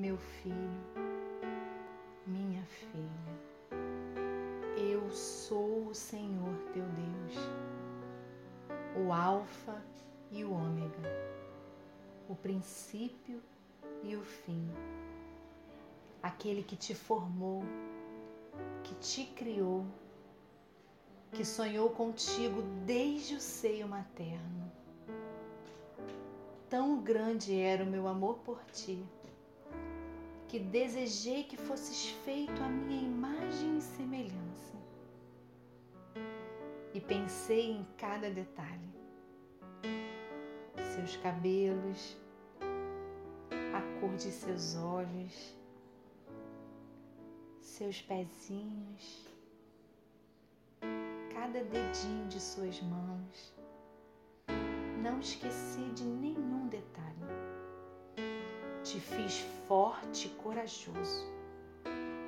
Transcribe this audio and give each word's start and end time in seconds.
meu 0.00 0.16
filho, 0.16 0.80
minha 2.26 2.64
filha. 2.64 3.76
Eu 4.74 5.10
sou 5.10 5.88
o 5.88 5.94
Senhor 5.94 6.56
teu 6.72 6.86
Deus, 6.86 7.50
o 8.96 9.12
Alfa 9.12 9.84
e 10.30 10.42
o 10.42 10.52
Ômega, 10.52 11.02
o 12.30 12.34
princípio 12.34 13.42
e 14.02 14.16
o 14.16 14.22
fim, 14.22 14.66
aquele 16.22 16.62
que 16.62 16.76
te 16.76 16.94
formou, 16.94 17.62
que 18.82 18.94
te 18.94 19.26
criou, 19.26 19.84
que 21.30 21.44
sonhou 21.44 21.90
contigo 21.90 22.62
desde 22.86 23.34
o 23.34 23.40
seio 23.40 23.86
materno. 23.86 24.72
Tão 26.70 27.02
grande 27.02 27.54
era 27.54 27.84
o 27.84 27.86
meu 27.86 28.08
amor 28.08 28.38
por 28.38 28.64
ti 28.72 29.06
que 30.50 30.58
desejei 30.58 31.44
que 31.44 31.56
fosses 31.56 32.10
feito 32.24 32.60
a 32.60 32.68
minha 32.68 33.02
imagem 33.02 33.78
e 33.78 33.80
semelhança. 33.80 34.74
E 36.92 37.00
pensei 37.00 37.70
em 37.70 37.86
cada 37.96 38.28
detalhe: 38.28 38.90
seus 40.96 41.16
cabelos, 41.18 42.16
a 43.72 44.00
cor 44.00 44.12
de 44.16 44.32
seus 44.32 44.74
olhos, 44.74 45.56
seus 47.60 48.02
pezinhos, 48.02 49.28
cada 51.32 51.62
dedinho 51.62 52.26
de 52.26 52.40
suas 52.40 52.82
mãos. 52.82 53.54
Não 55.00 55.20
esqueci 55.20 55.92
de 55.94 56.02
nenhum 56.02 56.66
detalhe 56.66 57.49
te 58.90 58.98
fiz 58.98 59.38
forte 59.68 60.26
e 60.26 60.30
corajoso, 60.30 61.24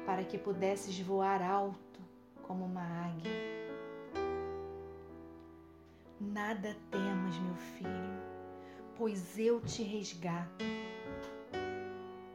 para 0.07 0.23
que 0.23 0.39
pudesses 0.39 0.97
voar 1.01 1.43
alto 1.43 2.01
como 2.43 2.65
uma 2.65 2.83
águia. 2.83 3.33
Nada 6.21 6.77
temas, 6.89 7.37
meu 7.39 7.57
filho, 7.57 8.23
pois 8.97 9.37
eu 9.37 9.61
te 9.61 9.83
resgato. 9.83 10.65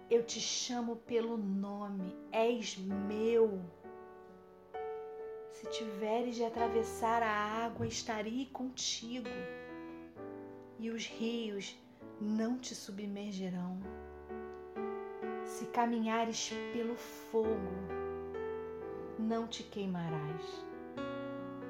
Eu 0.10 0.26
te 0.26 0.42
chamo 0.42 0.98
pelo 0.98 1.38
nome, 1.38 2.14
és 2.30 2.76
meu. 2.78 3.62
Se 5.54 5.70
tiveres 5.70 6.36
de 6.36 6.44
atravessar 6.44 7.24
a 7.24 7.64
água, 7.64 7.88
estarei 7.88 8.48
contigo, 8.52 9.30
e 10.78 10.90
os 10.92 11.06
rios 11.06 11.78
não 12.20 12.58
te 12.58 12.76
submergerão 12.76 13.80
se 15.58 15.66
caminhares 15.66 16.54
pelo 16.72 16.96
fogo, 16.96 17.50
não 19.18 19.48
te 19.48 19.64
queimarás, 19.64 20.64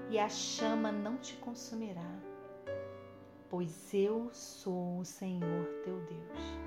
e 0.09 0.19
a 0.19 0.27
chama 0.27 0.91
não 0.91 1.15
te 1.15 1.35
consumirá, 1.37 2.11
pois 3.49 3.93
eu 3.93 4.29
sou 4.33 4.99
o 4.99 5.05
Senhor 5.05 5.65
teu 5.85 5.97
Deus, 6.01 6.59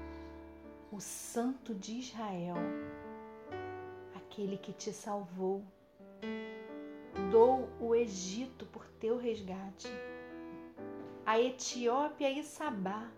o 0.91 0.99
Santo 0.99 1.75
de 1.75 1.99
Israel, 1.99 2.57
aquele 4.17 4.57
que 4.57 4.73
te 4.73 4.91
salvou. 4.91 5.63
Dou 7.31 7.69
o 7.79 7.95
Egito 7.95 8.65
por 8.65 8.87
teu 8.99 9.19
resgate, 9.19 9.89
a 11.27 11.39
Etiópia 11.39 12.31
e 12.31 12.43
Sabá 12.43 13.11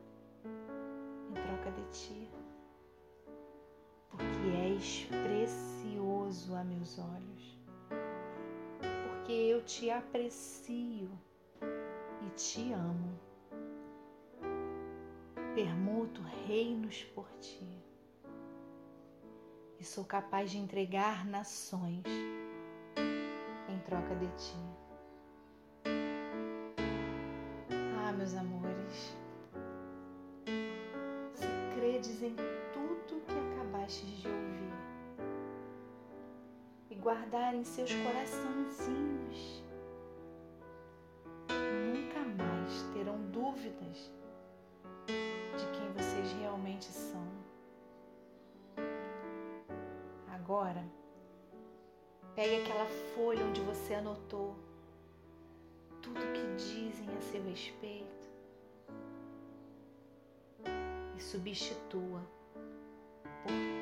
em 0.44 1.34
troca 1.34 1.70
de 1.70 1.84
ti 1.92 2.41
és 4.82 5.04
precioso 5.04 6.56
a 6.56 6.64
meus 6.64 6.98
olhos, 6.98 7.56
porque 9.06 9.32
eu 9.32 9.62
te 9.62 9.88
aprecio 9.90 11.08
e 11.60 12.30
te 12.34 12.72
amo. 12.72 13.16
Permuto 15.54 16.20
reinos 16.48 17.04
por 17.14 17.28
ti 17.38 17.80
e 19.78 19.84
sou 19.84 20.04
capaz 20.04 20.50
de 20.50 20.58
entregar 20.58 21.24
nações 21.26 22.02
em 23.68 23.78
troca 23.86 24.16
de 24.16 24.26
ti. 24.36 24.56
Ah, 28.04 28.12
meus 28.12 28.34
amores, 28.34 29.16
se 31.34 31.46
credes 31.76 32.20
em 32.22 32.34
de 33.92 34.04
ouvir 34.04 34.21
e 34.21 34.21
guardar 37.02 37.52
em 37.52 37.64
seus 37.64 37.92
coraçãozinhos. 37.92 39.60
Nunca 41.50 42.20
mais 42.20 42.82
terão 42.94 43.18
dúvidas 43.32 44.12
de 45.06 45.66
quem 45.76 45.92
vocês 45.92 46.32
realmente 46.40 46.84
são. 46.84 47.26
Agora, 50.32 50.84
pegue 52.36 52.62
aquela 52.62 52.86
folha 53.16 53.44
onde 53.46 53.60
você 53.62 53.94
anotou 53.94 54.54
tudo 56.00 56.20
que 56.32 56.54
dizem 56.56 57.08
a 57.16 57.20
seu 57.20 57.42
respeito 57.42 58.30
e 61.16 61.20
substitua 61.20 62.22
por 63.42 63.81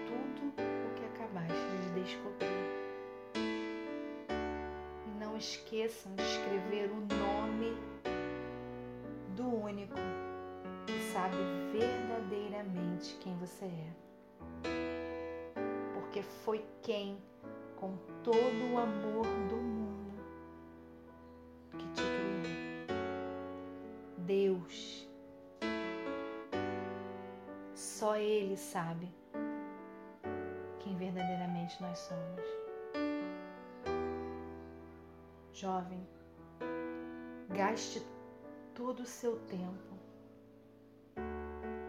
esqueçam 5.40 6.14
de 6.14 6.22
escrever 6.22 6.90
o 6.90 7.00
nome 7.00 7.74
do 9.34 9.48
único 9.48 9.94
que 10.86 11.12
sabe 11.12 11.36
verdadeiramente 11.72 13.16
quem 13.20 13.34
você 13.38 13.64
é. 13.64 13.92
Porque 15.94 16.22
foi 16.22 16.62
quem, 16.82 17.16
com 17.76 17.96
todo 18.22 18.74
o 18.74 18.78
amor 18.78 19.24
do 19.48 19.56
mundo, 19.56 20.22
que 21.70 21.88
te 21.94 22.02
criou. 22.02 22.98
Deus. 24.18 25.08
Só 27.74 28.16
Ele 28.16 28.58
sabe 28.58 29.08
quem 30.80 30.94
verdadeiramente 30.96 31.80
nós 31.80 31.98
somos. 31.98 32.60
Jovem, 35.60 36.08
gaste 37.50 38.02
todo 38.74 39.00
o 39.00 39.06
seu 39.06 39.38
tempo 39.40 39.94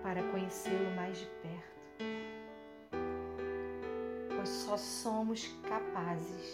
para 0.03 0.29
conhecê-lo 0.29 0.93
mais 0.93 1.17
de 1.17 1.25
perto, 1.25 2.03
pois 4.35 4.49
só 4.49 4.75
somos 4.75 5.47
capazes 5.63 6.53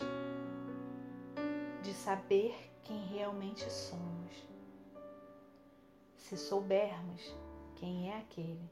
de 1.82 1.92
saber 1.92 2.56
quem 2.84 3.08
realmente 3.08 3.68
somos 3.68 4.48
se 6.18 6.38
soubermos 6.38 7.36
quem 7.78 8.12
é 8.12 8.20
aquele 8.20 8.70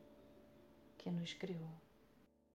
que 0.99 1.09
nos 1.09 1.33
criou. 1.33 1.84